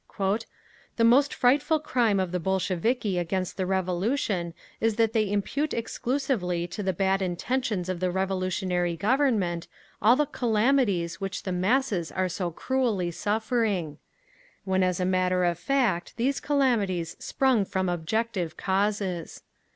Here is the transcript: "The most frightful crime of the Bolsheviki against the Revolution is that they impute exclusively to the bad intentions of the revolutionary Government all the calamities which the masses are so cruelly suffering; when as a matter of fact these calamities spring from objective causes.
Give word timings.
"The 0.95 1.03
most 1.03 1.31
frightful 1.31 1.79
crime 1.79 2.19
of 2.19 2.31
the 2.31 2.39
Bolsheviki 2.39 3.19
against 3.19 3.55
the 3.55 3.67
Revolution 3.67 4.55
is 4.79 4.95
that 4.95 5.13
they 5.13 5.31
impute 5.31 5.75
exclusively 5.75 6.65
to 6.69 6.81
the 6.81 6.91
bad 6.91 7.21
intentions 7.21 7.87
of 7.87 7.99
the 7.99 8.09
revolutionary 8.09 8.97
Government 8.97 9.67
all 10.01 10.15
the 10.15 10.25
calamities 10.25 11.21
which 11.21 11.43
the 11.43 11.51
masses 11.51 12.11
are 12.11 12.29
so 12.29 12.49
cruelly 12.49 13.11
suffering; 13.11 13.99
when 14.63 14.81
as 14.81 14.99
a 14.99 15.05
matter 15.05 15.43
of 15.43 15.59
fact 15.59 16.17
these 16.17 16.39
calamities 16.39 17.15
spring 17.19 17.63
from 17.63 17.87
objective 17.87 18.57
causes. 18.57 19.43